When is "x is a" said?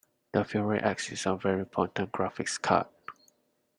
0.79-1.35